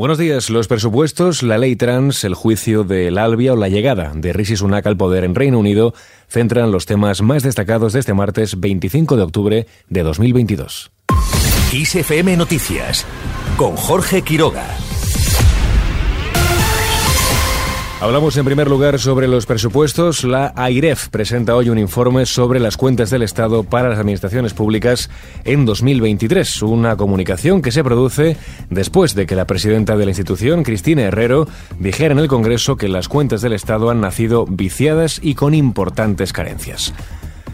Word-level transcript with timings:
Buenos 0.00 0.16
días. 0.16 0.48
Los 0.48 0.66
presupuestos, 0.66 1.42
la 1.42 1.58
ley 1.58 1.76
trans, 1.76 2.24
el 2.24 2.32
juicio 2.32 2.84
del 2.84 3.18
Albia 3.18 3.52
o 3.52 3.56
la 3.56 3.68
llegada 3.68 4.12
de 4.14 4.32
Rishi 4.32 4.56
Sunak 4.56 4.86
al 4.86 4.96
poder 4.96 5.24
en 5.24 5.34
Reino 5.34 5.58
Unido 5.58 5.92
centran 6.26 6.72
los 6.72 6.86
temas 6.86 7.20
más 7.20 7.42
destacados 7.42 7.92
de 7.92 8.00
este 8.00 8.14
martes 8.14 8.58
25 8.58 9.18
de 9.18 9.22
octubre 9.22 9.66
de 9.90 10.02
2022. 10.02 10.90
ISFM 11.74 12.34
Noticias 12.38 13.04
con 13.58 13.76
Jorge 13.76 14.22
Quiroga. 14.22 14.74
Hablamos 18.00 18.34
en 18.38 18.46
primer 18.46 18.66
lugar 18.66 18.98
sobre 18.98 19.28
los 19.28 19.44
presupuestos. 19.44 20.24
La 20.24 20.54
AIREF 20.56 21.10
presenta 21.10 21.54
hoy 21.54 21.68
un 21.68 21.78
informe 21.78 22.24
sobre 22.24 22.58
las 22.58 22.78
cuentas 22.78 23.10
del 23.10 23.20
Estado 23.20 23.62
para 23.62 23.90
las 23.90 23.98
administraciones 23.98 24.54
públicas 24.54 25.10
en 25.44 25.66
2023. 25.66 26.62
Una 26.62 26.96
comunicación 26.96 27.60
que 27.60 27.72
se 27.72 27.84
produce 27.84 28.38
después 28.70 29.14
de 29.14 29.26
que 29.26 29.36
la 29.36 29.46
presidenta 29.46 29.98
de 29.98 30.06
la 30.06 30.12
institución, 30.12 30.62
Cristina 30.62 31.02
Herrero, 31.02 31.46
dijera 31.78 32.12
en 32.12 32.20
el 32.20 32.28
Congreso 32.28 32.78
que 32.78 32.88
las 32.88 33.06
cuentas 33.06 33.42
del 33.42 33.52
Estado 33.52 33.90
han 33.90 34.00
nacido 34.00 34.46
viciadas 34.46 35.20
y 35.22 35.34
con 35.34 35.52
importantes 35.52 36.32
carencias. 36.32 36.94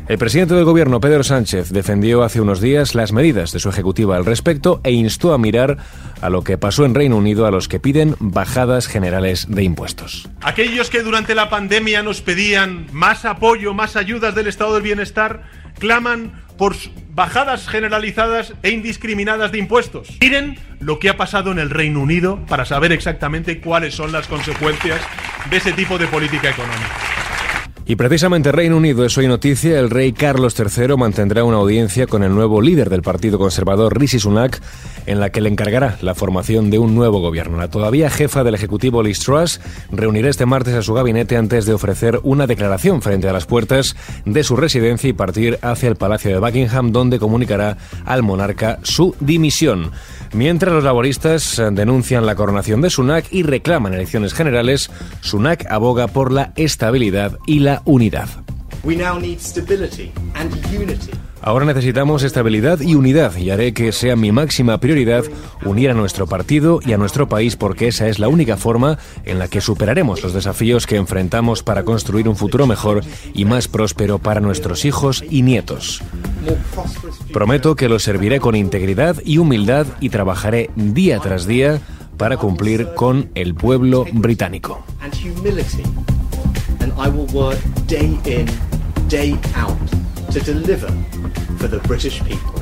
El 0.09 0.19
presidente 0.19 0.55
del 0.55 0.65
gobierno, 0.65 1.01
Pedro 1.01 1.25
Sánchez, 1.25 1.71
defendió 1.71 2.23
hace 2.23 2.41
unos 2.41 2.61
días 2.61 2.95
las 2.95 3.11
medidas 3.11 3.51
de 3.51 3.59
su 3.59 3.69
ejecutiva 3.71 4.17
al 4.17 4.25
respecto 4.25 4.81
e 4.85 4.93
instó 4.93 5.35
a 5.35 5.39
mirar 5.39 5.79
a 6.21 6.31
lo 6.31 6.45
que 6.45 6.59
pasó 6.59 6.85
en 6.85 6.95
Reino 6.95 7.17
Unido 7.17 7.45
a 7.45 7.51
los 7.51 7.67
que 7.67 7.81
piden 7.81 8.15
bajadas 8.21 8.87
generales 8.87 9.47
de 9.49 9.65
impuestos. 9.65 10.29
Aquellos 10.43 10.91
que 10.91 11.03
durante 11.03 11.35
la 11.35 11.51
pandemia 11.51 12.05
nos 12.05 12.21
pedían 12.21 12.87
más 12.93 13.25
apoyo, 13.25 13.75
más 13.75 13.97
ayudas 13.97 14.37
del 14.37 14.47
Estado 14.47 14.75
del 14.75 14.85
Bienestar, 14.85 15.43
claman 15.77 16.41
por 16.57 16.77
bajadas 17.11 17.67
generalizadas 17.67 18.55
e 18.63 18.71
indiscriminadas 18.71 19.51
de 19.51 19.59
impuestos. 19.59 20.19
Miren 20.21 20.57
lo 20.79 21.01
que 21.01 21.09
ha 21.09 21.17
pasado 21.17 21.51
en 21.51 21.59
el 21.59 21.71
Reino 21.71 22.01
Unido 22.01 22.39
para 22.47 22.65
saber 22.65 22.93
exactamente 22.93 23.61
cuáles 23.61 23.97
son 23.97 24.13
las 24.13 24.29
consecuencias 24.29 25.01
de 25.51 25.57
ese 25.57 25.73
tipo 25.73 25.99
de 25.99 26.07
política 26.07 26.51
económica. 26.51 27.06
Y 27.89 27.95
precisamente 27.95 28.51
Reino 28.51 28.77
Unido 28.77 29.05
es 29.05 29.17
hoy 29.17 29.29
noticia. 29.29 29.79
El 29.79 29.91
rey 29.91 30.13
Carlos 30.13 30.57
III 30.59 30.97
mantendrá 30.97 31.45
una 31.45 31.59
audiencia 31.59 32.09
con 32.09 32.25
el 32.25 32.35
nuevo 32.35 32.61
líder 32.61 32.91
del 32.91 33.03
Partido 33.03 33.39
Conservador, 33.39 33.97
Rishi 33.97 34.19
Sunak, 34.19 34.61
en 35.07 35.21
la 35.21 35.31
que 35.31 35.41
le 35.41 35.51
encargará 35.51 35.97
la 36.01 36.17
formación 36.17 36.69
de 36.69 36.81
un 36.81 36.97
nuevo 36.97 37.21
gobierno. 37.21 37.59
La 37.59 37.71
todavía 37.71 38.11
jefa 38.11 38.43
del 38.43 38.57
Ejecutivo, 38.57 39.05
Liz 39.05 39.21
Truss, 39.21 39.61
reunirá 39.93 40.29
este 40.29 40.47
martes 40.47 40.75
a 40.75 40.83
su 40.83 40.95
gabinete 40.95 41.37
antes 41.37 41.65
de 41.65 41.75
ofrecer 41.75 42.19
una 42.25 42.49
declaración 42.49 43.03
frente 43.03 43.29
a 43.29 43.33
las 43.33 43.47
puertas 43.47 43.95
de 44.25 44.43
su 44.43 44.57
residencia 44.57 45.09
y 45.09 45.13
partir 45.13 45.61
hacia 45.63 45.89
el 45.89 45.95
Palacio 45.95 46.33
de 46.33 46.41
Buckingham, 46.41 46.91
donde 46.91 47.21
comunicará 47.21 47.77
al 48.05 48.25
monarca 48.25 48.81
su 48.83 49.15
dimisión. 49.21 49.93
Mientras 50.33 50.75
los 50.75 50.83
laboristas 50.83 51.63
denuncian 51.71 52.27
la 52.27 52.35
coronación 52.35 52.81
de 52.81 52.91
Sunak 52.91 53.27
y 53.31 53.45
reclaman 53.45 53.95
elecciones 53.95 54.35
generales, 54.35 54.91
Sunak 55.21 55.71
aboga 55.71 56.09
por 56.09 56.33
la 56.33 56.53
estabilidad 56.57 57.39
y 57.47 57.61
la 57.61 57.76
unidad. 57.85 58.29
Ahora 61.43 61.65
necesitamos 61.65 62.23
estabilidad 62.23 62.81
y 62.81 62.95
unidad 62.95 63.37
y 63.37 63.51
haré 63.51 63.73
que 63.73 63.93
sea 63.93 64.17
mi 64.17 64.33
máxima 64.33 64.79
prioridad 64.79 65.25
unir 65.65 65.91
a 65.91 65.95
nuestro 65.95 66.27
partido 66.27 66.81
y 66.85 66.93
a 66.93 66.99
nuestro 66.99 67.29
país 67.29 67.55
porque 67.57 67.89
esa 67.89 68.09
es 68.09 68.19
la 68.19 68.29
única 68.29 68.57
forma 68.57 68.99
en 69.25 69.39
la 69.39 69.47
que 69.47 69.61
superaremos 69.61 70.23
los 70.23 70.33
desafíos 70.33 70.87
que 70.87 70.97
enfrentamos 70.97 71.63
para 71.63 71.85
construir 71.85 72.29
un 72.29 72.37
futuro 72.37 72.67
mejor 72.67 73.05
y 73.33 73.45
más 73.45 73.69
próspero 73.69 74.19
para 74.19 74.41
nuestros 74.41 74.85
hijos 74.85 75.23
y 75.29 75.43
nietos. 75.43 76.03
Prometo 77.33 77.77
que 77.77 77.89
los 77.89 78.03
serviré 78.03 78.41
con 78.41 78.57
integridad 78.57 79.17
y 79.25 79.39
humildad 79.39 79.87
y 80.01 80.09
trabajaré 80.09 80.71
día 80.75 81.21
tras 81.21 81.47
día 81.47 81.81
para 82.17 82.39
cumplir 82.39 82.95
con 82.95 83.31
el 83.35 83.55
pueblo 83.55 84.05
británico. 84.13 84.85
I 86.99 87.09
will 87.11 87.27
work 87.27 87.59
day 87.87 88.19
in, 88.25 88.47
day 89.09 89.39
out 89.55 89.77
to 90.33 90.41
deliver 90.41 90.89
for 91.59 91.69
the 91.69 91.79
British 91.87 92.23
people. 92.25 92.56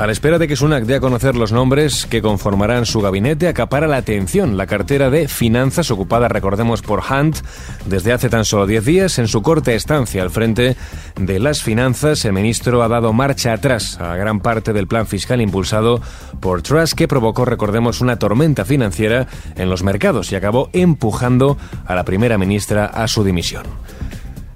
A 0.00 0.06
la 0.06 0.12
espera 0.12 0.38
de 0.38 0.48
que 0.48 0.56
Sunak 0.56 0.84
dé 0.84 0.94
a 0.94 1.00
conocer 1.00 1.36
los 1.36 1.52
nombres 1.52 2.06
que 2.06 2.22
conformarán 2.22 2.86
su 2.86 3.02
gabinete, 3.02 3.48
acapara 3.48 3.86
la 3.86 3.98
atención 3.98 4.56
la 4.56 4.66
cartera 4.66 5.10
de 5.10 5.28
finanzas 5.28 5.90
ocupada, 5.90 6.26
recordemos, 6.26 6.80
por 6.80 7.00
Hunt 7.00 7.36
desde 7.84 8.14
hace 8.14 8.30
tan 8.30 8.46
solo 8.46 8.66
10 8.66 8.84
días. 8.86 9.18
En 9.18 9.28
su 9.28 9.42
corta 9.42 9.74
estancia 9.74 10.22
al 10.22 10.30
frente 10.30 10.74
de 11.16 11.38
las 11.38 11.62
finanzas, 11.62 12.24
el 12.24 12.32
ministro 12.32 12.82
ha 12.82 12.88
dado 12.88 13.12
marcha 13.12 13.52
atrás 13.52 14.00
a 14.00 14.16
gran 14.16 14.40
parte 14.40 14.72
del 14.72 14.86
plan 14.86 15.06
fiscal 15.06 15.42
impulsado 15.42 16.00
por 16.40 16.62
Truss, 16.62 16.94
que 16.94 17.06
provocó, 17.06 17.44
recordemos, 17.44 18.00
una 18.00 18.18
tormenta 18.18 18.64
financiera 18.64 19.26
en 19.54 19.68
los 19.68 19.82
mercados 19.82 20.32
y 20.32 20.34
acabó 20.34 20.70
empujando 20.72 21.58
a 21.84 21.94
la 21.94 22.06
primera 22.06 22.38
ministra 22.38 22.86
a 22.86 23.06
su 23.06 23.22
dimisión. 23.22 23.64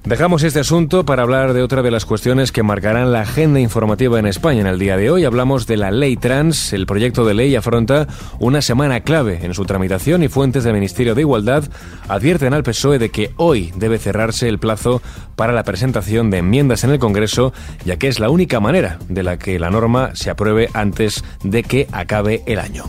Dejamos 0.04 0.42
este 0.42 0.60
asunto 0.60 1.06
para 1.06 1.22
hablar 1.22 1.54
de 1.54 1.62
otra 1.62 1.80
de 1.80 1.90
las 1.90 2.04
cuestiones 2.04 2.52
que 2.52 2.62
marcarán 2.62 3.10
la 3.10 3.22
agenda 3.22 3.58
informativa 3.58 4.18
en 4.18 4.26
España 4.26 4.60
en 4.60 4.66
el 4.66 4.78
día 4.78 4.98
de 4.98 5.10
hoy. 5.10 5.24
Hablamos 5.24 5.66
de 5.66 5.78
la 5.78 5.90
ley 5.90 6.18
trans. 6.18 6.74
El 6.74 6.84
proyecto 6.84 7.24
de 7.24 7.32
ley 7.32 7.56
afronta 7.56 8.06
una 8.38 8.60
semana 8.60 9.00
clave 9.00 9.38
en 9.42 9.54
su 9.54 9.64
tramitación 9.64 10.22
y 10.22 10.28
fuentes 10.28 10.62
del 10.62 10.74
Ministerio 10.74 11.14
de 11.14 11.22
Igualdad 11.22 11.64
advierten 12.06 12.52
al 12.52 12.64
PSOE 12.64 12.98
de 12.98 13.08
que 13.08 13.30
hoy 13.38 13.72
debe 13.76 13.96
cerrarse 13.96 14.46
el 14.46 14.58
plazo 14.58 15.00
para 15.36 15.54
la 15.54 15.64
presentación 15.64 16.30
de 16.30 16.38
enmiendas 16.38 16.84
en 16.84 16.90
el 16.90 16.98
Congreso, 16.98 17.54
ya 17.86 17.96
que 17.96 18.08
es 18.08 18.20
la 18.20 18.28
única 18.28 18.60
manera 18.60 18.98
de 19.08 19.22
la 19.22 19.38
que 19.38 19.58
la 19.58 19.70
norma 19.70 20.14
se 20.14 20.28
apruebe 20.28 20.68
antes 20.74 21.24
de 21.42 21.62
que 21.62 21.88
acabe 21.92 22.42
el 22.44 22.58
año. 22.58 22.84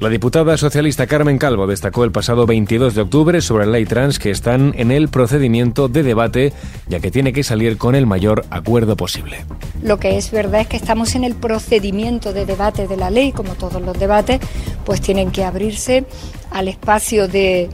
La 0.00 0.08
diputada 0.08 0.56
socialista 0.56 1.06
Carmen 1.06 1.36
Calvo 1.36 1.66
destacó 1.66 2.04
el 2.04 2.10
pasado 2.10 2.46
22 2.46 2.94
de 2.94 3.02
octubre 3.02 3.42
sobre 3.42 3.66
la 3.66 3.72
ley 3.72 3.84
trans 3.84 4.18
que 4.18 4.30
están 4.30 4.72
en 4.78 4.92
el 4.92 5.08
procedimiento 5.08 5.88
de 5.88 6.02
debate, 6.02 6.54
ya 6.88 7.00
que 7.00 7.10
tiene 7.10 7.34
que 7.34 7.42
salir 7.42 7.76
con 7.76 7.94
el 7.94 8.06
mayor 8.06 8.46
acuerdo 8.48 8.96
posible. 8.96 9.44
Lo 9.82 9.98
que 9.98 10.16
es 10.16 10.30
verdad 10.30 10.62
es 10.62 10.68
que 10.68 10.78
estamos 10.78 11.14
en 11.16 11.24
el 11.24 11.34
procedimiento 11.34 12.32
de 12.32 12.46
debate 12.46 12.88
de 12.88 12.96
la 12.96 13.10
ley, 13.10 13.32
como 13.32 13.56
todos 13.56 13.82
los 13.82 13.98
debates, 13.98 14.40
pues 14.86 15.02
tienen 15.02 15.32
que 15.32 15.44
abrirse 15.44 16.06
al 16.50 16.68
espacio 16.68 17.28
de 17.28 17.68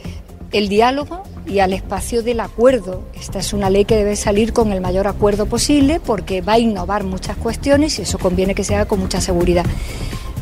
el 0.51 0.69
diálogo 0.69 1.23
y 1.47 1.61
al 1.61 1.73
espacio 1.73 2.25
del 2.25 2.41
acuerdo. 2.41 3.05
Esta 3.15 3.39
es 3.39 3.53
una 3.53 3.71
ley 3.71 3.85
que 3.85 3.95
debe 3.95 4.17
salir 4.17 4.53
con 4.53 4.73
el 4.73 4.81
mayor 4.81 5.07
acuerdo 5.07 5.47
posible 5.47 6.01
porque 6.05 6.41
va 6.41 6.55
a 6.55 6.59
innovar 6.59 7.05
muchas 7.05 7.37
cuestiones 7.37 8.01
y 8.01 8.03
eso 8.03 8.19
conviene 8.19 8.57
que 8.57 8.65
se 8.65 8.75
haga 8.75 8.87
con 8.87 8.99
mucha 8.99 9.21
seguridad. 9.21 9.65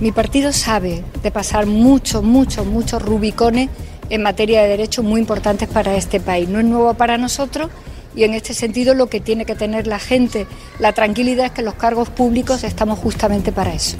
Mi 0.01 0.13
partido 0.13 0.53
sabe 0.53 1.05
de 1.23 1.31
pasar 1.31 1.67
muchos, 1.67 2.23
muchos, 2.23 2.67
muchos 2.67 3.01
rubicones 3.01 3.71
en 4.11 4.23
materia 4.23 4.63
de 4.63 4.69
derechos 4.69 5.05
muy 5.05 5.21
importantes 5.21 5.69
para 5.69 5.97
este 5.97 6.21
país. 6.21 6.49
No 6.49 6.59
es 6.59 6.65
nuevo 6.65 6.95
para 6.95 7.17
nosotros 7.17 7.71
y 8.17 8.25
en 8.25 8.35
este 8.35 8.55
sentido 8.55 8.95
lo 8.95 9.09
que 9.09 9.21
tiene 9.21 9.45
que 9.45 9.55
tener 9.55 9.87
la 9.87 9.99
gente, 9.99 10.47
la 10.79 10.93
tranquilidad 10.93 11.47
es 11.47 11.53
que 11.53 11.63
los 11.63 11.75
cargos 11.75 12.11
públicos 12.11 12.65
estamos 12.65 12.99
justamente 12.99 13.53
para 13.53 13.75
eso. 13.75 13.97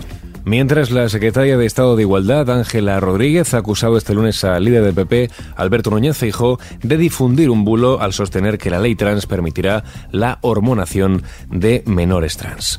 Mientras 0.47 0.91
la 0.91 1.09
secretaria 1.09 1.57
de 1.57 1.65
Estado 1.65 1.97
de 1.97 2.03
Igualdad, 2.03 2.51
Ángela 2.51 3.01
Rodríguez, 3.01 3.55
ha 3.55 3.59
acusado 3.59 3.97
este 3.97 4.13
lunes 4.13 4.45
al 4.45 4.63
líder 4.63 4.85
del 4.85 4.95
PP, 4.95 5.31
Alberto 5.57 5.91
Núñez 5.91 6.19
Feijó, 6.19 6.61
de 6.83 6.99
difundir 6.99 7.49
un 7.49 7.65
bulo 7.65 8.03
al 8.03 8.13
sostener 8.13 8.59
que 8.59 8.69
la 8.69 8.79
ley 8.79 8.95
trans 8.95 9.25
permitirá 9.25 9.85
la 10.11 10.39
hormonación 10.43 11.23
de 11.49 11.83
menores 11.87 12.37
trans. 12.37 12.79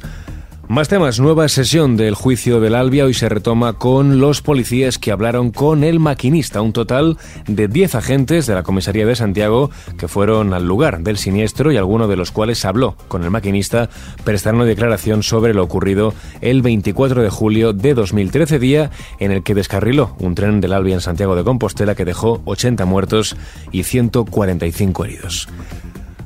Más 0.68 0.88
temas. 0.88 1.20
Nueva 1.20 1.48
sesión 1.48 1.96
del 1.96 2.16
juicio 2.16 2.60
del 2.60 2.74
Albia 2.74 3.06
hoy 3.06 3.14
se 3.14 3.30
retoma 3.30 3.74
con 3.74 4.20
los 4.20 4.42
policías 4.42 4.98
que 4.98 5.12
hablaron 5.12 5.52
con 5.52 5.84
el 5.84 6.00
maquinista. 6.00 6.62
Un 6.62 6.74
total 6.74 7.18
de 7.48 7.68
10 7.68 7.94
agentes 7.94 8.48
de 8.48 8.56
la 8.56 8.64
comisaría 8.64 9.06
de 9.06 9.16
Santiago 9.16 9.70
que 9.98 10.08
fueron 10.08 10.56
al 10.56 10.66
lugar 10.66 11.02
del 11.02 11.18
siniestro 11.18 11.72
y 11.72 11.78
alguno 11.78 12.08
de 12.08 12.16
los 12.16 12.32
cuales 12.32 12.66
habló 12.66 12.98
con 13.08 13.24
el 13.24 13.30
maquinista 13.30 13.90
prestaron 14.24 14.62
una 14.62 14.70
declaración 14.70 15.22
sobre 15.22 15.54
lo 15.54 15.64
ocurrido 15.64 16.16
el 16.42 16.64
24 16.64 17.22
de 17.22 17.30
julio 17.30 17.72
de 17.72 17.94
2013, 17.94 18.58
día 18.58 18.90
en 19.20 19.32
el 19.32 19.44
que 19.44 19.54
descarriló 19.54 20.16
un 20.20 20.34
tren 20.34 20.62
del 20.62 20.74
Albia 20.74 20.96
en 20.96 21.02
Santiago 21.02 21.36
de 21.36 21.44
Compostela 21.44 21.94
que 21.94 22.06
dejó 22.06 22.42
80 22.46 22.86
muertos 22.86 23.38
y 23.72 23.84
145 23.84 25.06
heridos. 25.06 25.48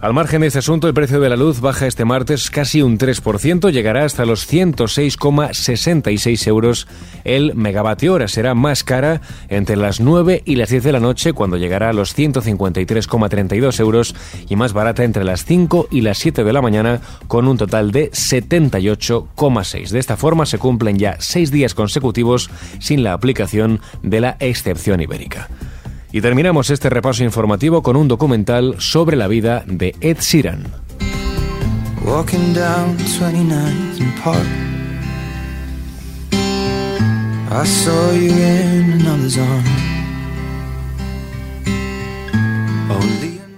Al 0.01 0.13
margen 0.13 0.39
de 0.39 0.47
este 0.47 0.59
asunto, 0.59 0.87
el 0.87 0.93
precio 0.93 1.19
de 1.19 1.27
la 1.27 1.35
luz 1.35 1.59
baja 1.59 1.85
este 1.85 2.05
martes 2.05 2.49
casi 2.49 2.81
un 2.81 2.97
3%, 2.97 3.69
llegará 3.69 4.05
hasta 4.05 4.23
los 4.23 4.49
106,66 4.49 6.47
euros 6.47 6.87
el 7.25 7.53
megavatio 7.53 8.13
hora. 8.13 8.29
Será 8.29 8.55
más 8.55 8.85
cara 8.85 9.19
entre 9.49 9.75
las 9.75 9.99
9 9.99 10.41
y 10.45 10.55
las 10.55 10.69
10 10.69 10.85
de 10.85 10.93
la 10.93 11.01
noche, 11.01 11.33
cuando 11.33 11.57
llegará 11.57 11.89
a 11.89 11.93
los 11.93 12.17
153,32 12.17 13.81
euros, 13.81 14.15
y 14.47 14.55
más 14.55 14.71
barata 14.71 15.03
entre 15.03 15.25
las 15.25 15.43
5 15.43 15.89
y 15.91 15.99
las 15.99 16.17
7 16.19 16.45
de 16.45 16.53
la 16.53 16.61
mañana, 16.61 17.01
con 17.27 17.49
un 17.49 17.57
total 17.57 17.91
de 17.91 18.09
78,6. 18.11 19.89
De 19.89 19.99
esta 19.99 20.15
forma 20.15 20.45
se 20.45 20.59
cumplen 20.59 20.97
ya 20.97 21.17
seis 21.19 21.51
días 21.51 21.73
consecutivos 21.73 22.49
sin 22.79 23.03
la 23.03 23.11
aplicación 23.11 23.81
de 24.01 24.21
la 24.21 24.37
excepción 24.39 25.01
ibérica. 25.01 25.49
Y 26.11 26.21
terminamos 26.21 26.69
este 26.69 26.89
repaso 26.89 27.23
informativo 27.23 27.83
con 27.83 27.95
un 27.95 28.07
documental 28.07 28.75
sobre 28.79 29.15
la 29.15 29.27
vida 29.27 29.63
de 29.67 29.95
Ed 30.01 30.17
Sheeran. 30.19 30.63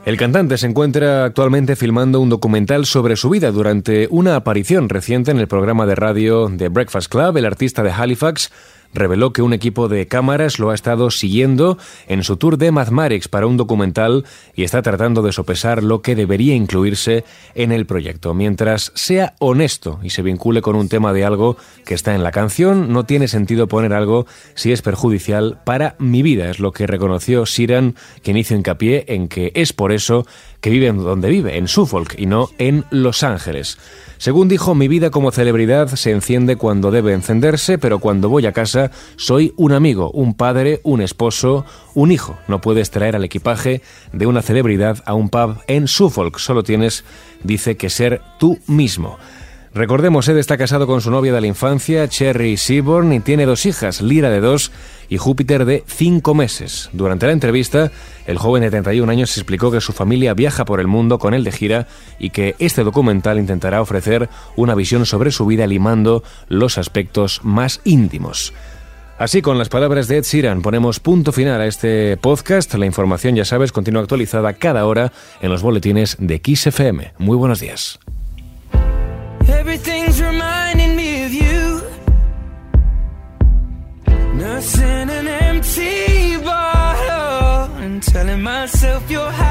El 0.04 0.18
cantante 0.18 0.58
se 0.58 0.68
encuentra 0.68 1.26
actualmente 1.26 1.76
filmando 1.76 2.20
un 2.20 2.30
documental 2.30 2.86
sobre 2.86 3.16
su 3.16 3.30
vida 3.30 3.52
durante 3.52 4.08
una 4.10 4.36
aparición 4.36 4.90
reciente 4.90 5.32
en 5.32 5.40
el 5.40 5.48
programa 5.48 5.86
de 5.86 5.96
radio 5.96 6.52
The 6.58 6.70
Breakfast 6.70 7.10
Club. 7.10 7.38
El 7.38 7.46
artista 7.46 7.84
de 7.84 7.92
Halifax 7.92 8.52
reveló 8.94 9.34
que 9.34 9.42
un 9.42 9.54
equipo 9.54 9.88
de 9.88 10.08
cámaras 10.08 10.60
lo 10.60 10.70
ha 10.70 10.76
estado 10.76 11.12
siguiendo 11.12 11.78
en 12.08 12.24
su 12.24 12.38
tour 12.38 12.58
de 12.58 12.72
Mathematics 12.72 13.28
para 13.28 13.48
un 13.48 13.58
documental 13.58 14.26
y 14.56 14.64
está 14.64 14.82
tratando 14.82 15.22
de 15.22 15.32
sopesar 15.32 15.84
lo 15.84 16.02
que 16.02 16.16
debería 16.16 16.56
incluirse 16.56 17.24
en 17.56 17.72
el 17.72 17.86
proyecto. 17.86 18.34
Mientras 18.34 18.92
sea 18.96 19.36
honesto 19.40 20.00
y 20.04 20.10
se 20.10 20.22
vincule 20.22 20.62
con 20.62 20.76
un 20.76 20.90
tema 20.90 21.14
de 21.14 21.26
algo 21.26 21.58
que 21.86 21.94
está 21.94 22.16
en 22.16 22.24
la 22.24 22.32
canción, 22.32 22.92
no 22.92 23.06
tiene 23.06 23.28
sentido 23.28 23.68
poner 23.68 23.94
algo 23.94 24.26
si 24.56 24.72
es 24.72 24.82
perjudicial 24.82 25.60
para 25.64 25.96
mi 26.00 26.22
vida, 26.22 26.50
es 26.50 26.60
lo 26.60 26.72
que 26.72 26.88
reconoció 26.88 27.46
Siran, 27.46 27.96
quien 28.24 28.38
hizo 28.38 28.56
hincapié 28.56 29.06
en 29.08 29.28
que 29.28 29.52
es 29.56 29.74
por 29.74 29.92
eso 29.92 30.26
que 30.62 30.70
vive 30.70 30.92
donde 30.92 31.30
vive, 31.30 31.58
en 31.58 31.68
Suffolk 31.68 32.16
y 32.18 32.28
no 32.28 32.50
en 32.58 32.86
Los 32.92 33.24
Ángeles. 33.24 33.78
Según 34.18 34.48
dijo, 34.48 34.76
mi 34.76 34.88
vida 34.88 35.10
como 35.10 35.32
celebridad 35.32 35.88
se 35.88 36.12
enciende 36.12 36.56
cuando 36.56 36.92
debe 36.92 37.14
encenderse, 37.14 37.80
pero 37.80 37.98
cuando 37.98 38.30
voy 38.30 38.46
a 38.46 38.52
casa 38.52 38.92
soy 39.16 39.52
un 39.58 39.72
amigo, 39.72 40.12
un 40.12 40.36
padre, 40.36 40.80
un 40.84 41.02
esposo, 41.02 41.66
un 41.96 42.12
hijo. 42.12 42.38
No 42.48 42.62
puedes 42.62 42.92
traer 42.92 43.16
al 43.16 43.24
equipaje 43.24 43.82
de 44.14 44.28
una 44.28 44.44
celebridad 44.44 45.02
a 45.08 45.16
un 45.16 45.30
pub 45.30 45.58
en 45.66 45.88
Suffolk, 45.88 46.38
solo 46.38 46.62
tienes, 46.62 47.04
dice, 47.44 47.78
que 47.78 47.90
ser 47.90 48.22
tú 48.40 48.60
mismo. 48.68 49.18
Recordemos, 49.74 50.28
Ed 50.28 50.38
está 50.38 50.58
casado 50.58 50.86
con 50.86 51.00
su 51.00 51.12
novia 51.12 51.32
de 51.32 51.40
la 51.40 51.48
infancia, 51.48 52.06
Cherry 52.10 52.58
Seaborn, 52.58 53.14
y 53.14 53.22
tiene 53.22 53.46
dos 53.46 53.66
hijas, 53.66 54.02
Lira 54.02 54.30
de 54.30 54.42
dos 54.42 54.70
y 55.08 55.18
Júpiter 55.18 55.64
de 55.64 55.86
cinco 55.88 56.34
meses. 56.34 56.90
Durante 56.92 57.26
la 57.26 57.32
entrevista, 57.32 57.90
el 58.28 58.38
joven 58.38 58.64
de 58.64 58.70
31 58.70 59.10
años 59.10 59.38
explicó 59.38 59.72
que 59.72 59.80
su 59.80 59.94
familia 59.94 60.34
viaja 60.34 60.66
por 60.66 60.82
el 60.82 60.88
mundo 60.88 61.20
con 61.20 61.34
él 61.34 61.46
de 61.46 61.54
gira 61.54 61.88
y 62.20 62.32
que 62.32 62.56
este 62.60 62.84
documental 62.84 63.40
intentará 63.40 63.82
ofrecer 63.82 64.28
una 64.58 64.76
visión 64.76 65.06
sobre 65.06 65.32
su 65.32 65.46
vida 65.46 65.66
limando 65.68 66.22
los 66.50 66.78
aspectos 66.78 67.40
más 67.44 67.80
íntimos. 67.86 68.54
Así, 69.18 69.42
con 69.42 69.58
las 69.58 69.70
palabras 69.70 70.10
de 70.10 70.18
Ed 70.18 70.24
Sheeran, 70.24 70.62
ponemos 70.62 71.00
punto 71.00 71.32
final 71.32 71.62
a 71.62 71.68
este 71.68 72.18
podcast. 72.18 72.74
La 72.74 72.88
información, 72.88 73.38
ya 73.38 73.46
sabes, 73.46 73.72
continúa 73.72 74.02
actualizada 74.02 74.52
cada 74.52 74.86
hora 74.86 75.14
en 75.42 75.50
los 75.50 75.62
boletines 75.62 76.18
de 76.20 76.42
XFM. 76.44 77.14
Muy 77.20 77.38
buenos 77.38 77.62
días. 77.62 78.00
Everything's 79.62 80.20
reminding 80.20 80.96
me 80.96 81.24
of 81.24 81.32
you. 81.32 81.84
Nursing 84.34 85.08
an 85.20 85.28
empty 85.28 86.38
bottle 86.38 87.76
and 87.84 88.02
telling 88.02 88.42
myself 88.42 89.12
you're 89.12 89.30
happier. 89.30 89.51